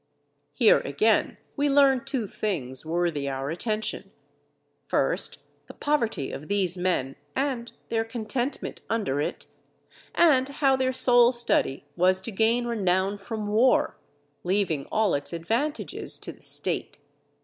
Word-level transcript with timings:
Here 0.55 0.79
again 0.79 1.37
we 1.55 1.69
learn 1.69 2.05
two 2.05 2.25
things 2.25 2.83
worthy 2.83 3.29
our 3.29 3.51
attention: 3.51 4.11
first, 4.87 5.37
the 5.67 5.75
poverty 5.75 6.31
of 6.31 6.47
these 6.47 6.75
men 6.75 7.17
and 7.35 7.71
their 7.89 8.03
contentment 8.03 8.81
under 8.89 9.21
it, 9.21 9.45
and 10.15 10.49
how 10.49 10.75
their 10.75 10.91
sole 10.91 11.31
study 11.31 11.85
was 11.95 12.19
to 12.21 12.31
gain 12.31 12.65
renown 12.65 13.19
from 13.19 13.45
war, 13.45 13.95
leaving 14.43 14.87
all 14.91 15.13
its 15.13 15.33
advantages 15.33 16.17
to 16.17 16.31
the 16.31 16.41
State. 16.41 16.97